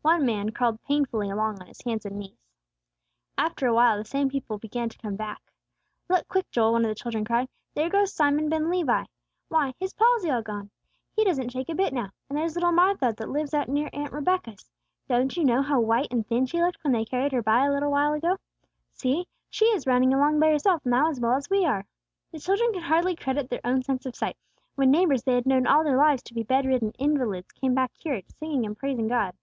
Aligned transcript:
One 0.00 0.24
man 0.24 0.52
crawled 0.52 0.82
painfully 0.84 1.28
along 1.28 1.60
on 1.60 1.66
his 1.66 1.82
hands 1.82 2.06
and 2.06 2.18
knees. 2.18 2.38
After 3.36 3.66
awhile 3.66 3.98
the 3.98 4.06
same 4.06 4.30
people 4.30 4.56
began 4.56 4.88
to 4.88 4.96
come 4.96 5.16
back. 5.16 5.52
"Look, 6.08 6.26
quick, 6.28 6.50
Joel!" 6.50 6.72
one 6.72 6.84
of 6.86 6.88
the 6.88 6.94
children 6.94 7.26
cried; 7.26 7.46
"there 7.74 7.90
goes 7.90 8.14
Simon 8.14 8.48
ben 8.48 8.70
Levi. 8.70 9.04
Why, 9.50 9.74
his 9.78 9.92
palsy 9.92 10.28
is 10.28 10.32
all 10.34 10.40
gone! 10.40 10.70
He 11.12 11.24
doesn't 11.24 11.50
shake 11.50 11.68
a 11.68 11.74
bit 11.74 11.92
now! 11.92 12.08
And 12.30 12.38
there's 12.38 12.54
little 12.54 12.72
Martha 12.72 13.12
that 13.18 13.28
lives 13.28 13.52
out 13.52 13.68
near 13.68 13.90
Aunt 13.92 14.14
Rebecca's! 14.14 14.70
Don't 15.08 15.36
you 15.36 15.44
know 15.44 15.60
how 15.60 15.78
white 15.78 16.08
and 16.10 16.26
thin 16.26 16.46
she 16.46 16.62
looked 16.62 16.82
when 16.82 16.94
they 16.94 17.04
carried 17.04 17.32
her 17.32 17.42
by 17.42 17.66
a 17.66 17.70
little 17.70 17.90
while 17.90 18.14
ago? 18.14 18.38
See! 18.94 19.26
she 19.50 19.66
is 19.66 19.86
running 19.86 20.14
along 20.14 20.40
by 20.40 20.46
herself 20.48 20.86
now 20.86 21.10
as 21.10 21.20
well 21.20 21.34
as 21.34 21.50
we 21.50 21.66
are!" 21.66 21.84
The 22.32 22.38
children 22.38 22.72
could 22.72 22.84
hardly 22.84 23.14
credit 23.14 23.50
their 23.50 23.60
own 23.62 23.82
sense 23.82 24.06
of 24.06 24.16
sight, 24.16 24.38
when 24.74 24.90
neighbors 24.90 25.24
they 25.24 25.34
had 25.34 25.44
known 25.44 25.66
all 25.66 25.84
their 25.84 25.98
lives 25.98 26.22
to 26.22 26.34
be 26.34 26.42
bed 26.44 26.64
ridden 26.64 26.92
invalids 26.92 27.52
came 27.52 27.74
back 27.74 27.92
cured, 27.92 28.24
singing 28.38 28.64
and 28.64 28.74
praising 28.74 29.06
God. 29.08 29.34